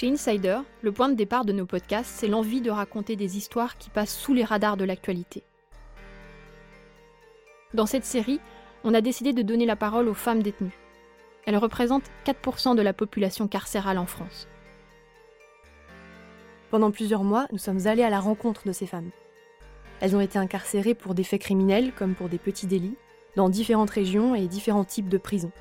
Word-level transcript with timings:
Chez 0.00 0.08
Insider, 0.08 0.60
le 0.80 0.92
point 0.92 1.10
de 1.10 1.14
départ 1.14 1.44
de 1.44 1.52
nos 1.52 1.66
podcasts, 1.66 2.10
c'est 2.10 2.26
l'envie 2.26 2.62
de 2.62 2.70
raconter 2.70 3.16
des 3.16 3.36
histoires 3.36 3.76
qui 3.76 3.90
passent 3.90 4.16
sous 4.16 4.32
les 4.32 4.44
radars 4.44 4.78
de 4.78 4.86
l'actualité. 4.86 5.42
Dans 7.74 7.84
cette 7.84 8.06
série, 8.06 8.40
on 8.82 8.94
a 8.94 9.02
décidé 9.02 9.34
de 9.34 9.42
donner 9.42 9.66
la 9.66 9.76
parole 9.76 10.08
aux 10.08 10.14
femmes 10.14 10.42
détenues. 10.42 10.78
Elles 11.44 11.58
représentent 11.58 12.10
4% 12.24 12.76
de 12.76 12.80
la 12.80 12.94
population 12.94 13.46
carcérale 13.46 13.98
en 13.98 14.06
France. 14.06 14.48
Pendant 16.70 16.92
plusieurs 16.92 17.22
mois, 17.22 17.46
nous 17.52 17.58
sommes 17.58 17.86
allés 17.86 18.02
à 18.02 18.08
la 18.08 18.20
rencontre 18.20 18.66
de 18.66 18.72
ces 18.72 18.86
femmes. 18.86 19.10
Elles 20.00 20.16
ont 20.16 20.22
été 20.22 20.38
incarcérées 20.38 20.94
pour 20.94 21.12
des 21.12 21.24
faits 21.24 21.42
criminels 21.42 21.92
comme 21.92 22.14
pour 22.14 22.30
des 22.30 22.38
petits 22.38 22.66
délits, 22.66 22.96
dans 23.36 23.50
différentes 23.50 23.90
régions 23.90 24.34
et 24.34 24.46
différents 24.46 24.86
types 24.86 25.10
de 25.10 25.18
prisons. 25.18 25.52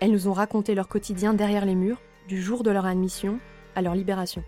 Elles 0.00 0.12
nous 0.12 0.26
ont 0.26 0.32
raconté 0.32 0.74
leur 0.74 0.88
quotidien 0.88 1.34
derrière 1.34 1.66
les 1.66 1.74
murs, 1.74 2.00
du 2.28 2.42
jour 2.42 2.62
de 2.62 2.70
leur 2.70 2.86
admission 2.86 3.38
à 3.74 3.82
leur 3.82 3.94
libération. 3.94 4.42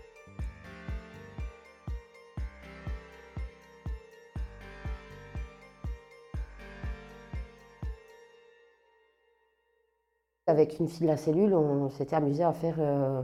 Avec 10.47 10.79
une 10.79 10.89
fille 10.89 11.01
de 11.01 11.07
la 11.07 11.17
cellule, 11.17 11.53
on 11.53 11.89
s'était 11.89 12.15
amusé 12.15 12.43
à 12.43 12.53
faire 12.53 12.77
euh, 12.79 13.21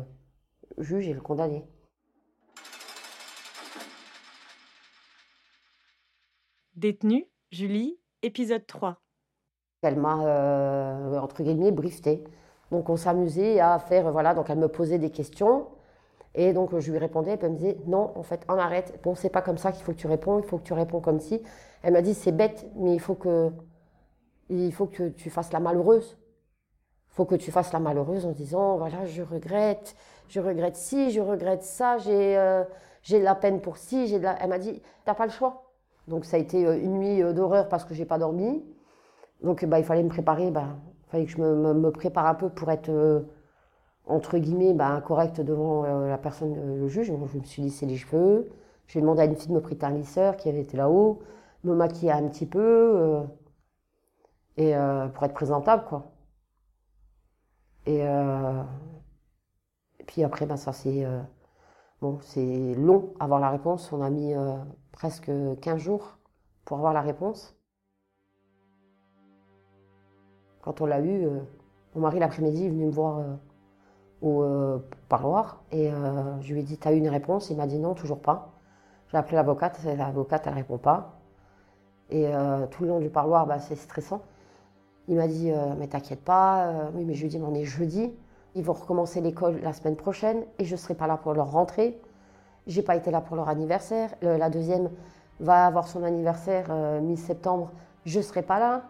juge 0.78 1.08
et 1.08 1.14
le 1.14 1.22
condamné. 1.22 1.66
Détenue, 6.76 7.26
Julie, 7.52 7.98
épisode 8.22 8.68
3. 8.68 9.02
Elle 9.82 10.00
m'a, 10.00 10.24
euh, 10.24 11.18
entre 11.18 11.42
guillemets, 11.42 11.72
briefé. 11.72 12.24
Donc 12.72 12.90
on 12.90 12.98
s'amusait 12.98 13.60
à 13.60 13.80
faire, 13.80 14.12
voilà, 14.12 14.34
donc 14.34 14.50
elle 14.50 14.58
me 14.58 14.68
posait 14.68 14.98
des 14.98 15.12
questions. 15.12 15.68
Et 16.34 16.54
donc 16.54 16.78
je 16.78 16.92
lui 16.92 16.98
répondais, 16.98 17.38
elle 17.42 17.52
me 17.52 17.58
disait, 17.58 17.78
non, 17.88 18.12
en 18.16 18.24
fait, 18.24 18.46
on 18.50 18.54
arrête. 18.54 19.00
Bon, 19.04 19.16
c'est 19.16 19.30
pas 19.30 19.42
comme 19.42 19.58
ça 19.58 19.72
qu'il 19.72 19.84
faut 19.84 19.94
que 19.94 19.98
tu 19.98 20.08
réponds, 20.08 20.40
il 20.40 20.46
faut 20.46 20.58
que 20.58 20.64
tu 20.64 20.74
réponds 20.74 21.00
comme 21.00 21.20
si. 21.20 21.42
Elle 21.84 21.94
m'a 21.94 22.02
dit, 22.02 22.14
c'est 22.14 22.32
bête, 22.32 22.66
mais 22.76 22.94
il 22.94 23.00
faut 23.00 23.16
que, 23.16 23.52
il 24.50 24.74
faut 24.74 24.88
que 24.88 25.10
tu 25.10 25.30
fasses 25.30 25.54
la 25.54 25.60
malheureuse. 25.60 26.18
Il 27.12 27.16
faut 27.16 27.26
que 27.26 27.36
tu 27.36 27.52
fasses 27.52 27.72
la 27.72 27.80
malheureuse 27.80 28.26
en 28.26 28.32
disant, 28.32 28.78
voilà, 28.78 29.06
je 29.06 29.22
regrette, 29.22 29.96
je 30.28 30.42
regrette 30.42 30.76
ci, 30.76 31.12
je 31.12 31.22
regrette 31.22 31.64
ça, 31.64 31.98
j'ai 31.98 32.38
euh, 32.38 32.66
j'ai 33.06 33.20
de 33.20 33.24
la 33.24 33.36
peine 33.36 33.62
pour 33.62 33.78
ci, 33.78 34.08
j'ai 34.08 34.18
de 34.18 34.24
la... 34.24 34.36
Elle 34.42 34.50
m'a 34.50 34.58
dit, 34.58 34.82
t'as 35.06 35.14
pas 35.14 35.26
le 35.26 35.32
choix. 35.32 35.72
Donc 36.08 36.26
ça 36.26 36.38
a 36.38 36.40
été 36.40 36.66
euh, 36.66 36.76
une 36.78 36.98
nuit 36.98 37.22
euh, 37.22 37.34
d'horreur 37.34 37.70
parce 37.70 37.86
que 37.86 37.94
j'ai 37.94 38.06
pas 38.06 38.18
dormi. 38.18 38.66
Donc 39.44 39.64
bah, 39.64 39.78
il 39.78 39.86
fallait 39.86 40.04
me 40.04 40.10
préparer, 40.10 40.50
bah, 40.50 40.76
fallait 41.08 41.26
que 41.26 41.32
je 41.32 41.42
me, 41.42 41.74
me, 41.74 41.92
prépare 41.92 42.26
un 42.28 42.36
peu 42.36 42.50
pour 42.50 42.72
être, 42.72 42.90
euh, 42.90 43.22
entre 44.06 44.38
guillemets, 44.38 44.74
bah, 44.74 45.02
correcte 45.06 45.42
devant 45.42 45.86
euh, 45.86 46.08
la 46.08 46.18
personne, 46.18 46.56
euh, 46.58 46.78
le 46.80 46.88
juge. 46.88 47.08
Je 47.08 47.14
me 47.14 47.44
suis 47.44 47.62
lissé 47.62 47.86
les 47.86 47.98
cheveux. 47.98 48.50
J'ai 48.88 49.02
demandé 49.02 49.22
à 49.22 49.26
une 49.26 49.36
fille 49.36 49.50
de 49.50 49.54
me 49.54 49.62
prêter 49.62 49.86
un 49.86 49.92
lisseur 49.92 50.38
qui 50.38 50.50
avait 50.50 50.62
été 50.62 50.78
là-haut, 50.78 51.20
me 51.64 51.74
maquiller 51.76 52.12
un 52.12 52.28
petit 52.28 52.46
peu, 52.46 53.24
et 54.58 54.74
pour 55.14 55.24
être 55.24 55.34
présentable, 55.34 55.86
quoi. 55.90 56.12
Et, 57.88 58.06
puis 60.08 60.24
après, 60.24 60.46
bah, 60.46 60.58
ça 60.58 60.72
c'est 60.72 61.06
bon, 62.02 62.20
c'est 62.22 62.76
long 62.76 63.14
avoir 63.20 63.40
la 63.40 63.50
réponse. 63.50 63.92
On 63.92 64.02
a 64.02 64.10
mis 64.12 64.36
presque 64.92 65.32
15 65.62 65.78
jours 65.80 66.20
pour 66.66 66.78
avoir 66.78 66.94
la 66.94 67.02
réponse. 67.02 67.55
Quand 70.66 70.82
on 70.82 70.88
l'a 70.88 71.00
eu, 71.00 71.26
euh, 71.26 71.40
mon 71.94 72.02
mari 72.02 72.18
l'après-midi 72.18 72.66
est 72.66 72.70
venu 72.70 72.86
me 72.86 72.92
voir 72.92 73.20
euh, 73.20 73.24
au 74.24 74.42
euh, 74.42 74.80
parloir 75.10 75.62
et 75.72 75.92
je 76.42 76.54
lui 76.54 76.62
ai 76.62 76.64
dit 76.64 76.78
T'as 76.78 76.92
eu 76.92 76.98
une 76.98 77.08
réponse? 77.08 77.52
Il 77.52 77.58
m'a 77.58 77.68
dit 77.68 77.78
Non, 77.78 77.94
toujours 77.94 78.20
pas. 78.20 78.50
J'ai 79.12 79.18
appelé 79.18 79.36
l'avocate, 79.36 79.80
l'avocate 79.84 80.48
elle 80.48 80.56
répond 80.56 80.80
pas. 80.80 81.20
Et 82.10 82.28
tout 82.72 82.84
le 82.84 82.90
long 82.90 83.00
du 83.00 83.10
parloir, 83.10 83.46
bah, 83.46 83.60
c'est 83.60 83.76
stressant. 83.76 84.22
Il 85.08 85.18
m'a 85.18 85.28
dit 85.28 85.52
Mais 85.78 85.88
t'inquiète 85.88 86.24
pas, 86.24 86.90
oui, 86.96 87.06
mais 87.06 87.14
je 87.14 87.20
lui 87.20 87.28
ai 87.28 87.30
dit 87.30 87.44
on 87.46 87.54
est 87.54 87.66
jeudi, 87.66 88.12
ils 88.56 88.64
vont 88.64 88.74
recommencer 88.74 89.22
l'école 89.22 89.60
la 89.62 89.74
semaine 89.74 89.96
prochaine 89.96 90.44
et 90.58 90.66
je 90.66 90.76
serai 90.76 90.96
pas 90.96 91.06
là 91.06 91.18
pour 91.18 91.34
leur 91.34 91.52
rentrée. 91.52 92.02
J'ai 92.66 92.82
pas 92.82 92.96
été 92.96 93.12
là 93.12 93.22
pour 93.22 93.36
leur 93.36 93.50
anniversaire. 93.50 94.16
La 94.24 94.50
deuxième 94.50 94.90
va 95.40 95.68
avoir 95.68 95.88
son 95.88 96.04
anniversaire 96.04 96.74
mi-septembre, 97.04 97.72
je 98.06 98.20
serai 98.20 98.42
pas 98.42 98.58
là. 98.58 98.84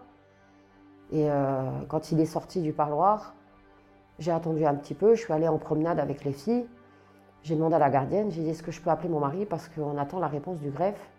Et 1.12 1.30
euh, 1.30 1.70
quand 1.88 2.12
il 2.12 2.20
est 2.20 2.26
sorti 2.26 2.62
du 2.62 2.74
parloir, 2.74 3.36
j'ai 4.20 4.32
attendu 4.32 4.66
un 4.66 4.76
petit 4.76 4.94
peu, 4.94 5.16
je 5.16 5.22
suis 5.22 5.34
allée 5.34 5.48
en 5.48 5.58
promenade 5.58 6.00
avec 6.00 6.24
les 6.24 6.34
filles. 6.34 6.66
J'ai 7.44 7.56
demandé 7.56 7.76
à 7.76 7.80
la 7.80 7.90
gardienne, 7.90 8.32
j'ai 8.32 8.42
dit 8.42 8.50
est-ce 8.50 8.64
que 8.64 8.72
je 8.72 8.82
peux 8.82 8.90
appeler 8.90 9.10
mon 9.10 9.20
mari 9.20 9.46
parce 9.46 9.70
qu'on 9.70 9.98
attend 9.98 10.20
la 10.20 10.28
réponse 10.28 10.60
du 10.60 10.72
greffe? 10.72 11.12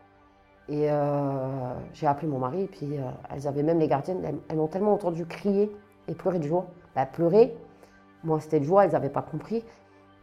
Et 0.69 0.91
euh, 0.91 1.75
j'ai 1.93 2.09
appelé 2.09 2.27
mon 2.27 2.41
mari, 2.41 2.63
et 2.63 2.67
puis 2.67 2.99
euh, 2.99 3.09
elles 3.31 3.47
avaient 3.47 3.63
même 3.63 3.79
les 3.79 3.87
gardiennes, 3.87 4.41
elles, 4.49 4.57
m'ont 4.57 4.67
tellement 4.67 4.95
entendu 4.95 5.25
crier 5.25 5.71
et 6.09 6.15
pleurer 6.15 6.41
de 6.41 6.49
joie. 6.49 6.67
Bah, 6.97 7.07
pleurer, 7.07 7.57
moi 8.25 8.41
c'était 8.41 8.59
de 8.59 8.65
joie, 8.65 8.85
elles 8.85 8.93
n'avaient 8.93 9.09
pas 9.09 9.23
compris. 9.23 9.65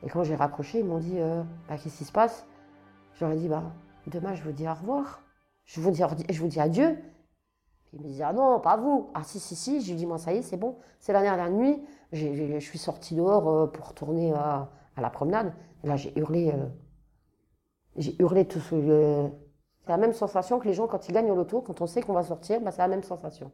Et 0.04 0.10
quand 0.10 0.24
j'ai 0.24 0.36
raccroché, 0.36 0.80
ils 0.80 0.86
m'ont 0.86 0.98
dit 0.98 1.20
bah, 1.70 1.78
qu'est-ce 1.82 2.00
qui 2.00 2.04
se 2.04 2.12
passe? 2.12 2.46
J'aurais 3.14 3.38
dit 3.38 3.48
bah, 3.48 3.64
demain 4.08 4.36
je 4.36 4.44
vous 4.44 4.52
dis 4.52 4.68
au 4.68 4.74
revoir, 4.74 5.22
je 5.64 5.80
vous 5.80 5.92
dis, 5.92 6.04
je 6.30 6.42
vous 6.42 6.48
dis 6.48 6.60
adieu. 6.60 6.98
Il 7.94 8.00
me 8.02 8.06
disait, 8.06 8.24
ah 8.24 8.34
non, 8.34 8.60
pas 8.60 8.76
vous. 8.76 9.12
Ah 9.14 9.24
si, 9.24 9.40
si, 9.40 9.56
si. 9.56 9.82
Je 9.82 9.92
lui 9.92 9.96
dis, 9.96 10.06
moi, 10.08 10.18
ça 10.18 10.34
y 10.34 10.38
est, 10.38 10.42
c'est 10.42 10.58
bon. 10.58 10.78
C'est 11.00 11.14
la 11.14 11.22
dernière 11.22 11.52
nuit. 11.52 11.84
je 12.12 12.60
suis 12.60 12.80
sortie 12.80 13.16
dehors 13.16 13.48
euh, 13.48 13.68
pour 13.68 13.90
retourner 13.90 14.34
à, 14.34 14.70
la 14.98 15.10
promenade. 15.10 15.54
Là, 15.84 15.96
j'ai 15.96 16.18
hurlé. 16.18 16.52
Euh, 16.52 16.68
j'ai 17.96 18.20
hurlé 18.20 18.48
tout 18.48 18.60
ce. 18.60 18.76
Euh, 18.76 19.28
c'est 19.86 19.92
la 19.92 19.98
même 19.98 20.14
sensation 20.14 20.60
que 20.60 20.68
les 20.68 20.74
gens, 20.74 20.88
quand 20.88 21.08
ils 21.08 21.12
gagnent 21.14 21.30
au 21.32 21.36
loto, 21.36 21.62
quand 21.62 21.82
on 21.82 21.88
sait 21.88 22.02
qu'on 22.02 22.14
va 22.14 22.24
sortir, 22.24 22.62
bah, 22.62 22.72
c'est 22.72 22.82
la 22.82 22.88
même 22.88 23.04
sensation. 23.04 23.52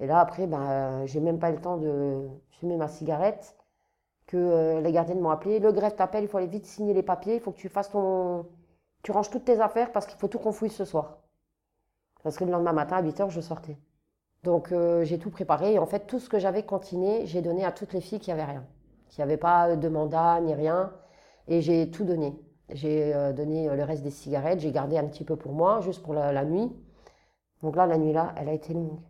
Et 0.00 0.06
là, 0.06 0.20
après, 0.20 0.46
bah, 0.46 1.04
j'ai 1.06 1.20
même 1.20 1.38
pas 1.38 1.50
eu 1.50 1.54
le 1.54 1.60
temps 1.60 1.76
de 1.76 2.28
fumer 2.50 2.76
ma 2.76 2.88
cigarette, 2.88 3.56
que 4.26 4.80
les 4.80 4.92
gardiennes 4.92 5.20
m'ont 5.20 5.30
appelé. 5.30 5.58
Le 5.60 5.72
greffe 5.72 5.96
t'appelle, 5.96 6.24
il 6.24 6.28
faut 6.28 6.38
aller 6.38 6.46
vite 6.46 6.66
signer 6.66 6.94
les 6.94 7.02
papiers, 7.02 7.34
il 7.34 7.40
faut 7.40 7.52
que 7.52 7.58
tu 7.58 7.68
fasses 7.68 7.90
ton. 7.90 8.46
Tu 9.02 9.12
ranges 9.12 9.30
toutes 9.30 9.44
tes 9.44 9.60
affaires 9.60 9.92
parce 9.92 10.06
qu'il 10.06 10.18
faut 10.18 10.28
tout 10.28 10.38
qu'on 10.38 10.52
fouille 10.52 10.70
ce 10.70 10.84
soir. 10.84 11.23
Parce 12.24 12.36
que 12.36 12.44
le 12.44 12.50
lendemain 12.50 12.72
matin, 12.72 12.96
à 12.96 13.02
8 13.02 13.20
heures, 13.20 13.30
je 13.30 13.40
sortais. 13.40 13.76
Donc 14.42 14.72
euh, 14.72 15.04
j'ai 15.04 15.18
tout 15.18 15.30
préparé 15.30 15.74
et 15.74 15.78
en 15.78 15.86
fait 15.86 16.06
tout 16.06 16.18
ce 16.18 16.28
que 16.28 16.38
j'avais 16.38 16.64
cantiné, 16.64 17.26
j'ai 17.26 17.40
donné 17.40 17.64
à 17.64 17.72
toutes 17.72 17.92
les 17.92 18.00
filles 18.00 18.20
qui 18.20 18.30
n'avaient 18.30 18.44
rien, 18.44 18.64
qui 19.08 19.20
n'avaient 19.20 19.38
pas 19.38 19.76
de 19.76 19.88
mandat 19.88 20.40
ni 20.40 20.54
rien, 20.54 20.92
et 21.48 21.62
j'ai 21.62 21.90
tout 21.90 22.04
donné. 22.04 22.38
J'ai 22.70 23.14
euh, 23.14 23.32
donné 23.32 23.68
euh, 23.68 23.76
le 23.76 23.84
reste 23.84 24.02
des 24.02 24.10
cigarettes, 24.10 24.60
j'ai 24.60 24.72
gardé 24.72 24.98
un 24.98 25.06
petit 25.06 25.24
peu 25.24 25.36
pour 25.36 25.52
moi, 25.52 25.80
juste 25.80 26.02
pour 26.02 26.14
la, 26.14 26.44
nuit. 26.44 26.70
Donc 27.62 27.76
là, 27.76 27.86
la 27.86 27.98
nuit 27.98 28.12
là, 28.12 28.34
elle 28.36 28.48
a 28.48 28.52
été 28.52 28.74
longue, 28.74 29.00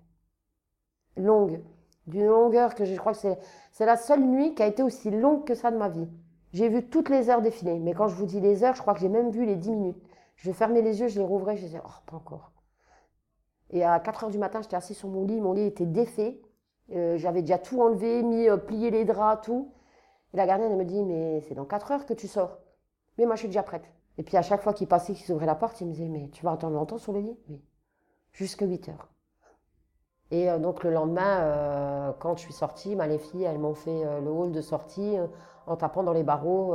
longue, 1.17 1.61
d'une 2.07 2.27
longueur 2.27 2.75
que 2.75 2.85
je 2.85 2.95
crois 2.97 3.13
que 3.13 3.19
c'est 3.19 3.39
c'est 3.73 3.87
la 3.87 3.97
seule 3.97 4.23
nuit 4.23 4.55
qui 4.55 4.63
a 4.63 4.67
été 4.67 4.83
aussi 4.85 5.11
longue 5.11 5.45
que 5.45 5.55
ça 5.55 5.73
de 5.73 5.77
ma 5.77 5.89
vie. 5.89 6.09
J'ai 6.53 6.69
vu 6.69 6.89
toutes 6.89 7.09
les 7.09 7.29
heures 7.29 7.43
défiler, 7.43 7.81
mais 7.81 7.93
quand 7.95 8.07
je 8.07 8.15
vous 8.15 8.27
dis 8.27 8.41
les 8.41 8.63
heures, 8.63 8.75
je 8.75 8.83
crois 8.83 8.95
que 8.95 9.01
j'ai 9.01 9.09
même 9.09 9.31
vu 9.31 9.45
les 9.47 9.57
10 9.57 9.71
minutes. 9.71 10.03
Je 10.37 10.53
fermais 10.53 10.83
les 10.83 11.01
yeux, 11.01 11.09
je 11.09 11.19
les 11.19 11.25
rouvrais, 11.25 11.57
je 11.57 11.65
disais 11.65 11.81
oh 11.85 11.91
pas 12.07 12.17
encore. 12.17 12.54
Et 13.71 13.85
à 13.85 13.99
4 13.99 14.25
heures 14.25 14.31
du 14.31 14.39
matin, 14.39 14.61
j'étais 14.63 14.77
assise 14.77 14.97
sur 14.97 15.09
mon 15.09 15.25
lit, 15.25 15.41
mon 15.41 15.53
lit 15.53 15.63
était 15.67 15.87
défait. 15.87 16.41
Euh, 16.93 17.17
J'avais 17.17 17.43
déjà 17.43 17.59
tout 17.59 17.81
enlevé, 17.81 18.23
mis, 18.23 18.49
euh, 18.49 18.57
plié 18.57 18.91
les 18.91 19.05
draps, 19.05 19.45
tout. 19.47 19.73
Et 20.33 20.37
la 20.37 20.47
gardienne, 20.47 20.73
elle 20.73 20.79
me 20.79 20.85
dit, 20.85 21.03
mais 21.03 21.41
c'est 21.43 21.55
dans 21.55 21.65
4 21.65 21.93
heures 21.93 22.07
que 22.07 22.15
tu 22.15 22.29
sors. 22.29 22.59
Mais 23.19 23.27
moi, 23.27 23.37
je 23.37 23.41
suis 23.41 23.49
déjà 23.49 23.63
prête. 23.63 23.85
Et 24.19 24.23
puis 24.23 24.37
à 24.37 24.43
chaque 24.43 24.63
fois 24.63 24.73
qu'il 24.73 24.87
passait, 24.87 25.15
qu'il 25.15 25.35
ouvrait 25.35 25.47
la 25.47 25.55
porte, 25.55 25.81
il 25.81 25.87
me 25.87 25.93
disait, 25.93 26.09
mais 26.09 26.29
tu 26.31 26.45
vas 26.45 26.53
attendre 26.53 26.75
longtemps 26.77 26.99
sur 26.99 27.13
le 27.13 27.21
lit? 27.21 27.39
Oui. 27.49 27.63
Jusqu'à 28.33 28.67
8 28.67 28.89
heures. 28.91 29.09
Et 30.31 30.51
euh, 30.51 30.59
donc 30.59 30.85
le 30.85 30.91
lendemain, 30.91 32.15
quand 32.21 32.37
je 32.37 32.43
suis 32.43 32.53
sortie, 32.53 32.97
bah, 32.97 33.07
les 33.07 33.19
filles, 33.19 33.45
elles 33.45 33.59
m'ont 33.59 33.75
fait 33.75 34.05
le 34.21 34.31
hall 34.31 34.53
de 34.53 34.61
sortie 34.61 35.17
en 35.67 35.77
tapant 35.77 36.03
dans 36.03 36.13
les 36.13 36.23
barreaux 36.23 36.75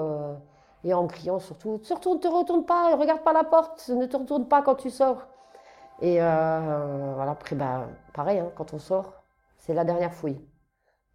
et 0.83 0.94
en 0.94 1.07
criant 1.07 1.39
surtout, 1.39 1.80
surtout 1.83 2.15
ne 2.15 2.19
te 2.19 2.27
retourne 2.27 2.65
pas, 2.65 2.95
regarde 2.95 3.21
pas 3.21 3.33
la 3.33 3.44
porte, 3.44 3.89
ne 3.89 4.06
te 4.06 4.15
retourne 4.15 4.47
pas 4.47 4.62
quand 4.62 4.75
tu 4.75 4.89
sors. 4.89 5.27
Et 6.01 6.22
euh, 6.22 7.13
voilà, 7.16 7.31
après, 7.31 7.56
bah, 7.56 7.88
pareil, 8.13 8.40
hein, 8.40 8.51
quand 8.56 8.74
on 8.74 8.80
sort, 8.80 9.13
c'est 9.57 9.74
la 9.74 9.84
dernière 9.84 10.13
fouille. 10.13 10.40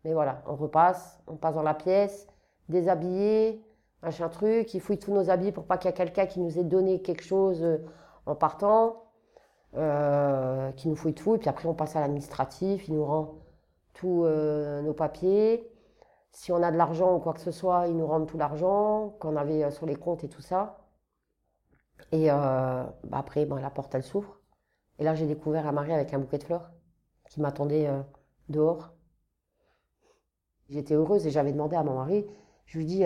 Mais 0.04 0.12
voilà, 0.12 0.42
on 0.46 0.54
repasse, 0.56 1.20
on 1.26 1.36
passe 1.36 1.54
dans 1.54 1.62
la 1.62 1.74
pièce, 1.74 2.28
déshabillé, 2.68 3.64
machin 4.02 4.28
truc, 4.28 4.74
il 4.74 4.80
fouille 4.80 4.98
tous 4.98 5.12
nos 5.12 5.30
habits 5.30 5.52
pour 5.52 5.64
pas 5.64 5.78
qu'il 5.78 5.90
y 5.90 5.94
ait 5.94 5.96
quelqu'un 5.96 6.26
qui 6.26 6.40
nous 6.40 6.58
ait 6.58 6.64
donné 6.64 7.00
quelque 7.00 7.22
chose 7.22 7.62
euh, 7.62 7.78
en 8.26 8.34
partant, 8.34 9.04
euh, 9.76 10.70
qui 10.72 10.88
nous 10.88 10.96
fouille 10.96 11.14
tout, 11.14 11.34
et 11.34 11.38
puis 11.38 11.48
après 11.48 11.66
on 11.68 11.74
passe 11.74 11.96
à 11.96 12.00
l'administratif, 12.00 12.86
il 12.88 12.94
nous 12.94 13.04
rend 13.04 13.34
tous 13.94 14.26
nos 14.26 14.92
papiers. 14.92 15.70
Si 16.32 16.50
on 16.52 16.62
a 16.62 16.72
de 16.72 16.76
l'argent 16.76 17.14
ou 17.14 17.20
quoi 17.20 17.32
que 17.32 17.40
ce 17.40 17.52
soit, 17.52 17.86
ils 17.86 17.96
nous 17.96 18.06
rendent 18.06 18.26
tout 18.26 18.38
l'argent 18.38 19.14
qu'on 19.20 19.36
avait 19.36 19.70
sur 19.70 19.86
les 19.86 19.94
comptes 19.94 20.24
et 20.24 20.28
tout 20.28 20.42
ça. 20.42 20.78
Et 22.10 22.26
bah 22.26 22.88
après, 23.12 23.46
la 23.46 23.70
porte, 23.70 23.94
elle 23.94 24.02
s'ouvre. 24.02 24.36
Et 24.98 25.04
là, 25.04 25.14
j'ai 25.14 25.26
découvert 25.26 25.66
un 25.66 25.72
mari 25.72 25.92
avec 25.92 26.14
un 26.14 26.18
bouquet 26.18 26.38
de 26.38 26.44
fleurs 26.44 26.70
qui 27.28 27.40
m'attendait 27.40 27.88
dehors. 28.48 28.94
J'étais 30.68 30.94
heureuse 30.94 31.26
et 31.26 31.30
j'avais 31.30 31.52
demandé 31.52 31.76
à 31.76 31.82
mon 31.82 31.94
mari, 31.94 32.26
je 32.66 32.78
lui 32.78 32.86
dis, 32.86 33.04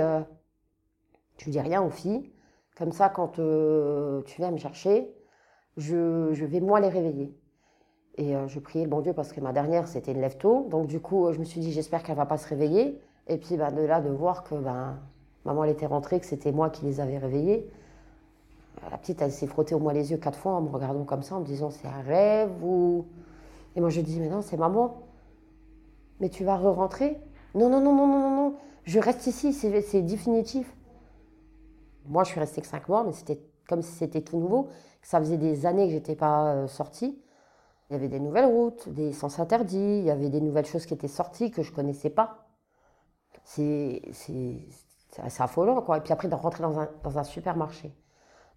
tu 1.38 1.50
dis 1.50 1.61
rien 1.61 1.82
aux 1.82 1.90
filles. 1.90 2.31
Comme 2.76 2.93
ça, 2.93 3.08
quand 3.08 3.38
euh, 3.38 4.23
tu 4.23 4.40
viens 4.40 4.50
me 4.50 4.58
chercher, 4.58 5.12
je, 5.76 6.44
vais 6.44 6.61
moi 6.61 6.81
les 6.81 6.88
réveiller. 6.88 7.37
Et 8.17 8.37
euh, 8.37 8.46
je 8.46 8.61
priais 8.61 8.84
le 8.84 8.91
bon 8.91 9.00
Dieu 9.00 9.12
parce 9.12 9.32
que 9.32 9.41
ma 9.41 9.52
dernière, 9.52 9.88
c'était 9.88 10.12
une 10.12 10.20
lève-tôt. 10.20 10.69
Donc 10.70 10.87
du 10.87 11.00
coup, 11.00 11.32
je 11.32 11.38
me 11.38 11.44
suis 11.44 11.61
dit, 11.61 11.73
j'espère 11.73 12.02
qu'elle 12.02 12.17
va 12.17 12.26
pas 12.26 12.37
se 12.37 12.46
réveiller. 12.49 13.00
Et 13.26 13.38
puis 13.38 13.56
ben, 13.56 13.73
de 13.73 13.82
là, 13.82 14.00
de 14.00 14.11
voir 14.11 14.44
que 14.44 14.55
ben, 14.55 14.99
maman, 15.44 15.64
était 15.64 15.87
rentrée, 15.87 16.20
que 16.20 16.26
c'était 16.26 16.52
moi 16.52 16.70
qui 16.70 16.84
les 16.84 17.00
avais 17.00 17.19
réveillées. 17.19 17.70
La 18.91 18.99
petite, 18.99 19.21
elle 19.23 19.33
s'est 19.33 19.47
frottée 19.47 19.75
au 19.75 19.79
moins 19.79 19.93
les 19.93 20.11
yeux 20.11 20.17
quatre 20.17 20.39
fois 20.39 20.53
en 20.53 20.63
me 20.63 20.69
regardant 20.69 21.05
comme 21.05 21.23
ça, 21.23 21.37
en 21.37 21.41
me 21.41 21.45
disant, 21.45 21.71
c'est 21.71 21.89
un 21.89 22.01
rêve 22.01 22.51
ou... 22.63 23.07
Et 23.77 23.81
moi, 23.81 23.91
je 23.91 24.01
dis, 24.01 24.19
mais 24.19 24.29
non, 24.29 24.43
c'est 24.43 24.57
maman. 24.57 25.03
Mais 26.21 26.29
tu 26.29 26.45
vas 26.45 26.57
re-rentrer? 26.57 27.21
Non, 27.55 27.69
non, 27.69 27.81
non, 27.81 27.95
non, 27.95 28.07
non, 28.07 28.21
non, 28.21 28.37
non. 28.37 28.55
Je 28.85 28.99
reste 28.99 29.27
ici, 29.27 29.53
c'est 29.53 30.03
définitif. 30.03 30.75
Moi, 32.07 32.25
je 32.25 32.31
suis 32.31 32.41
restée 32.41 32.61
que 32.61 32.67
cinq 32.67 32.89
mois, 32.89 33.05
mais 33.05 33.13
c'était 33.13 33.41
comme 33.69 33.83
si 33.83 33.93
c'était 33.93 34.23
tout 34.23 34.39
nouveau. 34.39 34.69
Ça 35.03 35.21
faisait 35.21 35.37
des 35.37 35.67
années 35.67 35.87
que 35.87 35.93
j'étais 35.93 36.17
pas 36.17 36.53
euh, 36.55 36.67
sortie. 36.67 37.23
Il 37.89 37.95
y 37.95 37.97
avait 37.97 38.09
des 38.09 38.21
nouvelles 38.21 38.47
routes, 38.47 38.89
des 38.89 39.13
sens 39.13 39.39
interdits, 39.39 39.99
il 39.99 40.05
y 40.05 40.11
avait 40.11 40.29
des 40.29 40.41
nouvelles 40.41 40.67
choses 40.67 40.85
qui 40.87 40.95
étaient 40.95 41.09
sorties 41.09 41.51
que 41.51 41.63
je 41.63 41.73
connaissais 41.73 42.11
pas. 42.11 42.49
C'est 43.45 44.03
affolant, 45.39 45.81
quoi. 45.83 45.99
Et 45.99 46.01
puis 46.01 46.13
après, 46.13 46.29
de 46.29 46.35
rentrer 46.35 46.63
dans 46.63 46.79
un, 46.79 46.89
dans 47.03 47.19
un, 47.19 47.25
supermarché, 47.25 47.95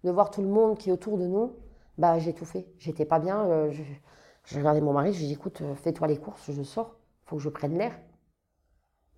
de 0.04 0.10
voir 0.10 0.30
tout 0.30 0.42
le 0.42 0.48
monde 0.48 0.78
qui 0.78 0.90
est 0.90 0.92
autour 0.92 1.18
de 1.18 1.26
nous, 1.26 1.52
bah, 1.98 2.18
j'ai 2.18 2.34
tout 2.34 2.44
fait. 2.44 2.66
J'étais 2.78 3.04
pas 3.04 3.18
bien. 3.18 3.44
Euh, 3.46 3.70
je, 3.70 4.58
regardais 4.58 4.80
mon 4.80 4.92
mari, 4.92 5.12
je 5.12 5.24
lui 5.24 5.32
écoute, 5.32 5.60
euh, 5.62 5.74
fais-toi 5.74 6.08
les 6.08 6.18
courses, 6.18 6.50
je 6.50 6.62
sors, 6.62 6.96
faut 7.24 7.36
que 7.36 7.42
je 7.42 7.48
prenne 7.48 7.76
l'air. 7.76 7.92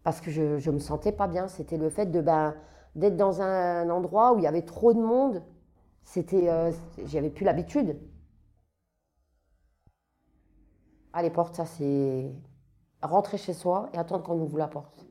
Parce 0.02 0.20
que 0.20 0.31
je, 0.31 0.58
je 0.58 0.70
me 0.70 0.78
sentais 0.78 1.12
pas 1.12 1.28
bien. 1.28 1.48
C'était 1.48 1.78
le 1.78 1.88
fait 1.88 2.06
de, 2.06 2.20
ben, 2.20 2.54
d'être 2.94 3.16
dans 3.16 3.40
un 3.40 3.88
endroit 3.90 4.32
où 4.34 4.38
il 4.38 4.42
y 4.42 4.46
avait 4.46 4.62
trop 4.62 4.92
de 4.92 5.00
monde. 5.00 5.42
C'était, 6.02 6.50
euh, 6.50 6.70
j'avais 7.06 7.31
plus 7.31 7.44
l'habitude. 7.44 7.98
Ah, 11.12 11.22
les 11.22 11.31
portes, 11.31 11.54
ça 11.54 11.64
c'est 11.64 12.32
rentrer 13.02 13.38
chez 13.38 13.52
soi 13.52 13.88
et 13.92 13.98
attendre 13.98 14.25
qu'on 14.25 14.38
ouvre 14.40 14.58
la 14.58 14.69
porte. 14.69 15.06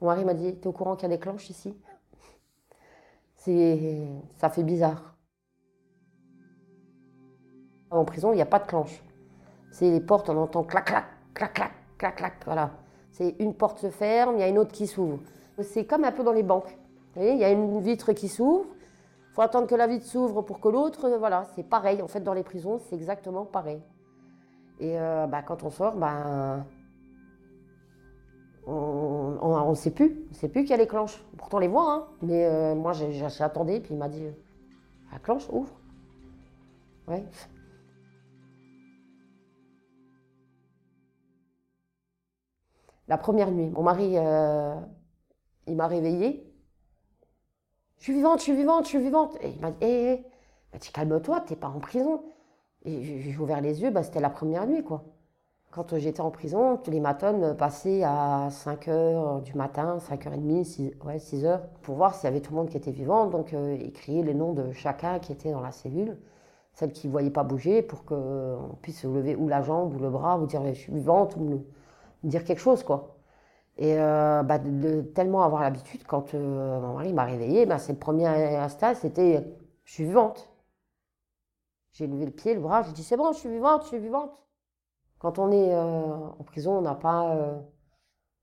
Mon 0.00 0.08
mari 0.08 0.24
m'a 0.24 0.34
dit, 0.34 0.56
t'es 0.56 0.66
au 0.66 0.72
courant 0.72 0.96
qu'il 0.96 1.08
y 1.08 1.12
a 1.12 1.16
des 1.16 1.20
clanches 1.20 1.50
ici? 1.50 1.76
Ça 3.38 4.50
fait 4.50 4.62
bizarre. 4.62 5.16
En 7.90 8.04
prison, 8.04 8.32
il 8.32 8.36
n'y 8.36 8.42
a 8.42 8.46
pas 8.46 8.58
de 8.58 8.66
clanche. 8.66 9.02
C'est 9.70 9.90
les 9.90 10.00
portes, 10.00 10.28
on 10.28 10.36
entend 10.36 10.64
clac, 10.64 10.86
clac, 10.86 11.06
clac, 11.34 11.54
clac, 11.54 11.72
clac, 11.96 12.16
clac, 12.16 12.34
voilà. 12.44 12.70
C'est 13.12 13.36
une 13.38 13.54
porte 13.54 13.78
se 13.78 13.90
ferme, 13.90 14.36
il 14.36 14.40
y 14.40 14.42
a 14.42 14.48
une 14.48 14.58
autre 14.58 14.72
qui 14.72 14.86
s'ouvre. 14.86 15.20
C'est 15.62 15.86
comme 15.86 16.04
un 16.04 16.12
peu 16.12 16.22
dans 16.22 16.32
les 16.32 16.42
banques 16.42 16.76
il 17.16 17.38
y 17.38 17.44
a 17.44 17.50
une 17.50 17.80
vitre 17.80 18.12
qui 18.12 18.28
s'ouvre. 18.28 18.66
Il 19.30 19.34
faut 19.34 19.42
attendre 19.42 19.66
que 19.66 19.74
la 19.74 19.86
vitre 19.86 20.06
s'ouvre 20.06 20.42
pour 20.42 20.60
que 20.60 20.68
l'autre. 20.68 21.08
Voilà, 21.18 21.44
c'est 21.54 21.62
pareil. 21.62 22.02
En 22.02 22.08
fait, 22.08 22.20
dans 22.20 22.34
les 22.34 22.42
prisons, 22.42 22.78
c'est 22.78 22.96
exactement 22.96 23.44
pareil. 23.44 23.80
Et 24.80 24.98
euh, 24.98 25.26
bah, 25.26 25.42
quand 25.42 25.64
on 25.64 25.70
sort, 25.70 25.96
bah, 25.96 26.64
on 28.68 29.70
ne 29.70 29.74
sait 29.74 29.90
plus. 29.90 30.26
On 30.30 30.34
sait 30.34 30.48
plus 30.48 30.62
qu'il 30.62 30.70
y 30.70 30.74
a 30.74 30.76
les 30.76 30.86
clanches. 30.86 31.22
Pourtant, 31.36 31.56
on 31.56 31.60
les 31.60 31.68
voit. 31.68 31.92
Hein. 31.92 32.06
Mais 32.22 32.44
euh, 32.44 32.74
moi, 32.74 32.92
j'attendais. 32.92 33.80
Puis 33.80 33.94
il 33.94 33.98
m'a 33.98 34.08
dit 34.08 34.24
euh, 34.24 34.32
La 35.12 35.18
clanche, 35.18 35.48
ouvre. 35.50 35.72
Ouais. 37.06 37.24
La 43.08 43.16
première 43.16 43.50
nuit, 43.50 43.70
mon 43.70 43.82
mari, 43.82 44.16
il 45.66 45.76
m'a 45.76 45.86
réveillée. 45.86 46.48
Je 47.98 48.04
suis 48.04 48.12
vivante, 48.12 48.38
je 48.38 48.44
suis 48.44 48.56
vivante, 48.56 48.84
je 48.84 48.88
suis 48.90 48.98
vivante. 48.98 49.36
Et 49.40 49.48
il 49.48 49.60
m'a 49.60 49.70
dit, 49.70 49.84
hé, 49.84 50.12
hé, 50.12 50.78
calme-toi, 50.92 51.40
t'es 51.40 51.56
pas 51.56 51.68
en 51.68 51.80
prison. 51.80 52.22
Et 52.84 53.22
j'ai 53.22 53.36
ouvert 53.38 53.60
les 53.60 53.82
yeux, 53.82 53.90
bah, 53.90 54.02
c'était 54.02 54.20
la 54.20 54.30
première 54.30 54.66
nuit, 54.66 54.84
quoi. 54.84 55.04
Quand 55.70 55.98
j'étais 55.98 56.22
en 56.22 56.30
prison, 56.30 56.78
tous 56.78 56.90
les 56.90 57.00
matins 57.00 57.54
passaient 57.54 58.02
à 58.02 58.48
5 58.50 58.88
h 58.88 59.42
du 59.42 59.54
matin, 59.54 59.98
5h30, 59.98 60.64
6, 60.64 60.92
ouais, 61.04 61.18
6 61.18 61.44
h 61.44 61.60
pour 61.82 61.96
voir 61.96 62.14
s'il 62.14 62.24
y 62.24 62.28
avait 62.28 62.40
tout 62.40 62.52
le 62.52 62.56
monde 62.56 62.70
qui 62.70 62.78
était 62.78 62.90
vivant. 62.90 63.26
Donc, 63.26 63.52
euh, 63.52 63.76
écrire 63.78 64.24
les 64.24 64.32
noms 64.32 64.54
de 64.54 64.72
chacun 64.72 65.18
qui 65.18 65.30
était 65.30 65.52
dans 65.52 65.60
la 65.60 65.70
cellule, 65.70 66.16
celle 66.72 66.92
qui 66.92 67.06
ne 67.06 67.12
voyait 67.12 67.30
pas 67.30 67.44
bouger, 67.44 67.82
pour 67.82 68.04
qu'on 68.06 68.76
puisse 68.80 69.04
lever 69.04 69.36
ou 69.36 69.46
la 69.46 69.60
jambe 69.62 69.94
ou 69.94 69.98
le 69.98 70.08
bras, 70.08 70.38
ou 70.38 70.46
dire 70.46 70.64
je 70.66 70.72
suis 70.72 70.92
vivante, 70.92 71.36
ou 71.36 71.64
dire 72.24 72.44
quelque 72.44 72.60
chose, 72.60 72.82
quoi. 72.82 73.16
Et 73.76 73.98
euh, 73.98 74.42
bah, 74.42 74.58
de, 74.58 75.02
tellement 75.02 75.42
avoir 75.42 75.62
l'habitude, 75.62 76.02
quand 76.06 76.34
euh, 76.34 76.80
mon 76.80 76.94
mari 76.94 77.12
m'a 77.12 77.24
réveillée, 77.24 77.66
bah, 77.66 77.78
c'est 77.78 77.92
le 77.92 77.98
premier 77.98 78.26
instinct, 78.26 78.94
c'était 78.94 79.44
je 79.84 79.92
suis 79.92 80.04
vivante. 80.04 80.50
J'ai 81.92 82.06
levé 82.06 82.24
le 82.26 82.30
pied, 82.32 82.54
le 82.54 82.60
bras, 82.60 82.82
j'ai 82.82 82.92
dit 82.92 83.02
c'est 83.04 83.16
bon, 83.16 83.32
je 83.32 83.38
suis 83.38 83.50
vivante, 83.50 83.82
je 83.82 83.88
suis 83.88 83.98
vivante. 83.98 84.30
Quand 85.18 85.38
on 85.38 85.50
est 85.50 85.74
euh, 85.74 86.28
en 86.38 86.44
prison, 86.44 86.78
on 86.78 86.82
n'a 86.82 86.94
pas. 86.94 87.36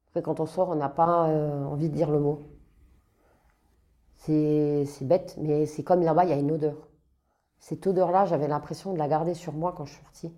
après, 0.07 0.21
quand 0.21 0.39
on 0.39 0.45
sort, 0.45 0.69
on 0.69 0.75
n'a 0.75 0.89
pas 0.89 1.27
envie 1.67 1.89
de 1.89 1.95
dire 1.95 2.11
le 2.11 2.19
mot. 2.19 2.43
C'est 4.17 4.85
bête, 5.01 5.35
mais 5.39 5.65
c'est 5.65 5.83
comme 5.83 6.01
là-bas, 6.01 6.23
il 6.25 6.29
y 6.31 6.33
a 6.33 6.37
une 6.37 6.51
odeur. 6.51 6.75
Cette 7.59 7.85
odeur-là, 7.87 8.25
j'avais 8.25 8.47
l'impression 8.47 8.93
de 8.93 8.97
la 8.97 9.07
garder 9.07 9.33
sur 9.33 9.53
moi 9.53 9.73
quand 9.75 9.85
je 9.85 9.93
suis 9.93 10.03
sortie. 10.03 10.33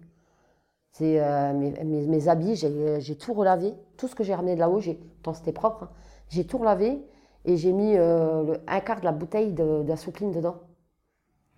Euh, 1.01 1.53
mes, 1.53 2.27
habits, 2.27 2.55
j'ai 2.55 3.15
tout 3.15 3.33
relavé. 3.33 3.73
Tout 3.97 4.07
ce 4.07 4.15
que 4.15 4.23
j'ai 4.23 4.33
ramené 4.33 4.55
de 4.55 4.59
là-haut, 4.59 4.81
tant 5.23 5.33
c'était 5.33 5.51
propre, 5.51 5.83
hein. 5.83 5.89
j'ai 6.29 6.45
tout 6.45 6.57
relavé 6.57 7.01
et 7.45 7.57
j'ai 7.57 7.71
mis 7.71 7.95
euh, 7.95 8.57
un 8.67 8.79
quart 8.79 8.99
de 8.99 9.05
la 9.05 9.11
bouteille 9.11 9.53
d'assoupline 9.53 10.31
dedans. 10.31 10.57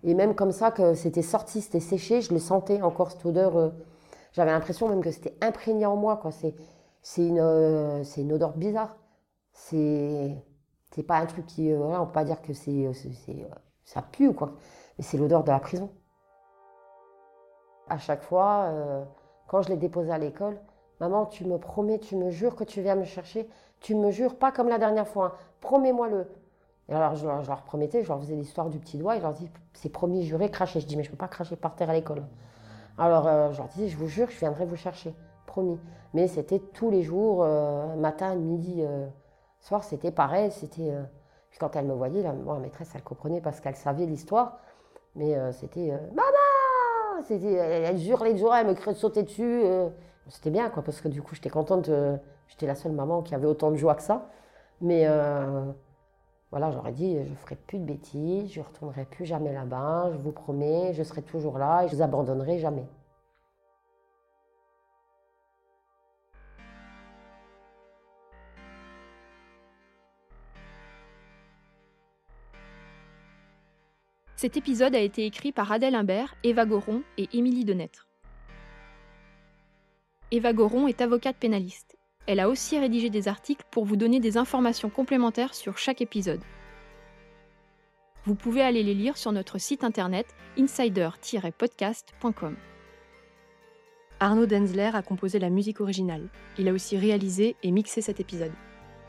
Et 0.02 0.14
même 0.14 0.34
comme 0.34 0.52
ça, 0.52 0.70
que 0.70 0.94
c'était 0.94 1.22
sorti, 1.22 1.60
c'était 1.60 1.80
séché, 1.80 2.22
je 2.22 2.32
le 2.32 2.38
sentais 2.38 2.80
encore 2.82 3.10
cette 3.10 3.24
odeur. 3.26 3.56
Euh, 3.56 3.70
j'avais 4.32 4.50
l'impression 4.50 4.88
même 4.88 5.02
que 5.02 5.10
c'était 5.10 5.36
imprégné 5.40 5.86
en 5.86 5.96
moi. 5.96 6.20
C'est 7.02 7.26
une, 7.26 7.38
une 8.16 8.32
odeur 8.32 8.56
bizarre. 8.56 8.96
C'est 9.52 10.42
pas 11.06 11.18
un 11.18 11.26
truc 11.26 11.46
qui. 11.46 11.72
on 11.72 12.06
peut 12.06 12.12
pas 12.12 12.24
dire 12.24 12.42
que 12.42 12.52
c'est 12.52 12.90
ça 13.84 14.02
pue 14.02 14.28
ou 14.28 14.32
quoi. 14.32 14.52
Mais 14.98 15.04
c'est 15.04 15.18
l'odeur 15.18 15.44
de 15.44 15.50
la 15.50 15.60
prison. 15.60 15.90
À 17.88 17.98
chaque 17.98 18.22
fois, 18.22 18.72
quand 19.48 19.62
je 19.62 19.68
l'ai 19.68 19.76
déposé 19.76 20.12
à 20.12 20.18
l'école, 20.18 20.60
maman, 21.00 21.26
tu 21.26 21.44
me 21.44 21.58
promets, 21.58 21.98
tu 21.98 22.16
me 22.16 22.30
jures 22.30 22.54
que 22.54 22.64
tu 22.64 22.82
viens 22.82 22.94
me 22.94 23.04
chercher. 23.04 23.48
Tu 23.80 23.94
me 23.94 24.10
jures, 24.10 24.36
pas 24.36 24.52
comme 24.52 24.68
la 24.68 24.78
dernière 24.78 25.08
fois. 25.08 25.26
Hein. 25.26 25.32
Promets-moi-le. 25.60 26.28
Et 26.88 26.94
alors, 26.94 27.14
je 27.14 27.26
leur, 27.26 27.62
promettais, 27.62 28.02
je 28.02 28.08
leur 28.08 28.20
faisais 28.20 28.34
l'histoire 28.34 28.68
du 28.68 28.78
petit 28.78 28.98
doigt, 28.98 29.14
et 29.14 29.18
je 29.18 29.22
leur 29.22 29.32
dis, 29.32 29.48
c'est 29.74 29.88
promis, 29.88 30.24
juré, 30.24 30.50
cracher. 30.50 30.80
Je 30.80 30.86
dis, 30.86 30.96
mais 30.96 31.02
je 31.02 31.08
ne 31.08 31.12
peux 31.12 31.18
pas 31.18 31.28
cracher 31.28 31.56
par 31.56 31.74
terre 31.76 31.88
à 31.90 31.94
l'école. 31.94 32.22
Alors, 33.00 33.26
euh, 33.26 33.50
je 33.52 33.58
leur 33.58 33.68
disais, 33.68 33.88
je 33.88 33.96
vous 33.96 34.08
jure, 34.08 34.28
je 34.30 34.38
viendrai 34.38 34.66
vous 34.66 34.76
chercher. 34.76 35.14
Promis. 35.46 35.80
Mais 36.12 36.28
c'était 36.28 36.58
tous 36.58 36.90
les 36.90 37.02
jours, 37.02 37.42
euh, 37.42 37.96
matin, 37.96 38.34
midi, 38.34 38.82
euh, 38.82 39.06
soir, 39.58 39.82
c'était 39.84 40.10
pareil. 40.12 40.52
C'était. 40.52 40.92
Quand 41.58 41.74
elle 41.76 41.86
me 41.86 41.94
voyait, 41.94 42.22
la, 42.22 42.32
maîtresse, 42.32 42.92
elle 42.94 43.02
comprenait 43.02 43.40
parce 43.40 43.60
qu'elle 43.60 43.74
savait 43.74 44.06
l'histoire. 44.06 44.58
Mais 45.16 45.36
c'était 45.52 45.92
Maman 46.14 46.24
elle 47.28 48.08
hurlait 48.08 48.32
de 48.32 48.38
joie, 48.38 48.60
elle 48.60 48.68
me 48.68 48.94
sauter 48.94 49.24
dessus. 49.24 49.62
C'était 50.28 50.50
bien, 50.50 50.70
quoi, 50.70 50.82
parce 50.82 51.00
que 51.00 51.08
du 51.08 51.20
coup, 51.22 51.34
j'étais 51.34 51.50
contente. 51.50 51.90
J'étais 52.46 52.66
la 52.66 52.74
seule 52.74 52.92
maman 52.92 53.22
qui 53.22 53.34
avait 53.34 53.46
autant 53.46 53.72
de 53.72 53.76
joie 53.76 53.94
que 53.94 54.02
ça. 54.02 54.30
Mais 54.80 55.06
voilà, 56.50 56.72
j'aurais 56.72 56.92
dit, 56.92 57.16
je 57.24 57.34
ferai 57.34 57.54
plus 57.54 57.78
de 57.78 57.84
bêtises, 57.84 58.52
je 58.52 58.60
retournerai 58.60 59.04
plus 59.04 59.24
jamais 59.24 59.52
là-bas, 59.52 60.10
je 60.12 60.18
vous 60.18 60.32
promets, 60.32 60.92
je 60.94 61.04
serai 61.04 61.22
toujours 61.22 61.58
là 61.58 61.84
et 61.84 61.88
je 61.88 61.94
vous 61.94 62.02
abandonnerai 62.02 62.58
jamais. 62.58 62.86
Cet 74.34 74.56
épisode 74.56 74.94
a 74.94 75.00
été 75.00 75.26
écrit 75.26 75.52
par 75.52 75.70
Adèle 75.70 75.94
Imbert, 75.94 76.34
Eva 76.44 76.64
Goron 76.64 77.02
et 77.18 77.28
Émilie 77.34 77.66
Denêtre. 77.66 78.08
Eva 80.32 80.52
Goron 80.54 80.88
est 80.88 81.02
avocate 81.02 81.36
pénaliste. 81.36 81.99
Elle 82.26 82.40
a 82.40 82.48
aussi 82.48 82.78
rédigé 82.78 83.10
des 83.10 83.28
articles 83.28 83.64
pour 83.70 83.84
vous 83.84 83.96
donner 83.96 84.20
des 84.20 84.36
informations 84.36 84.90
complémentaires 84.90 85.54
sur 85.54 85.78
chaque 85.78 86.00
épisode. 86.00 86.42
Vous 88.24 88.34
pouvez 88.34 88.62
aller 88.62 88.82
les 88.82 88.94
lire 88.94 89.16
sur 89.16 89.32
notre 89.32 89.58
site 89.58 89.82
internet 89.82 90.26
insider-podcast.com. 90.58 92.56
Arnaud 94.20 94.44
Denzler 94.46 94.90
a 94.92 95.00
composé 95.02 95.38
la 95.38 95.48
musique 95.48 95.80
originale. 95.80 96.28
Il 96.58 96.68
a 96.68 96.72
aussi 96.72 96.98
réalisé 96.98 97.56
et 97.62 97.70
mixé 97.70 98.02
cet 98.02 98.20
épisode. 98.20 98.52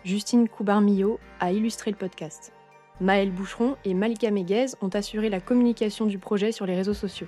Justine 0.05 0.47
Coubarmillot 0.47 1.19
a 1.41 1.51
illustré 1.51 1.91
le 1.91 1.97
podcast. 1.97 2.53
Maël 3.01 3.29
Boucheron 3.29 3.75
et 3.83 3.93
Malika 3.93 4.31
Meguez 4.31 4.67
ont 4.81 4.89
assuré 4.89 5.29
la 5.29 5.41
communication 5.41 6.05
du 6.05 6.17
projet 6.17 6.51
sur 6.51 6.65
les 6.65 6.75
réseaux 6.75 6.93
sociaux. 6.93 7.27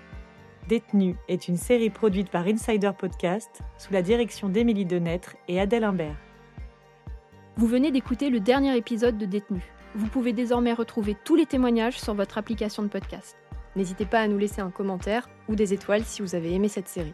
Détenu 0.67 1.17
est 1.27 1.49
une 1.49 1.57
série 1.57 1.89
produite 1.89 2.29
par 2.29 2.47
Insider 2.47 2.91
Podcast 2.97 3.61
sous 3.77 3.91
la 3.91 4.01
direction 4.01 4.47
d'Émilie 4.47 4.85
Denêtre 4.85 5.35
et 5.49 5.59
Adèle 5.59 5.83
Imbert. 5.83 6.15
Vous 7.57 7.67
venez 7.67 7.91
d'écouter 7.91 8.29
le 8.29 8.39
dernier 8.39 8.75
épisode 8.77 9.17
de 9.17 9.25
Détenu. 9.25 9.61
Vous 9.93 10.07
pouvez 10.07 10.31
désormais 10.31 10.73
retrouver 10.73 11.17
tous 11.25 11.35
les 11.35 11.45
témoignages 11.45 11.99
sur 11.99 12.13
votre 12.13 12.37
application 12.37 12.81
de 12.81 12.87
podcast. 12.87 13.37
N'hésitez 13.75 14.05
pas 14.05 14.21
à 14.21 14.27
nous 14.27 14.37
laisser 14.37 14.61
un 14.61 14.71
commentaire 14.71 15.29
ou 15.49 15.55
des 15.55 15.73
étoiles 15.73 16.05
si 16.05 16.21
vous 16.21 16.33
avez 16.33 16.53
aimé 16.53 16.69
cette 16.69 16.87
série. 16.87 17.13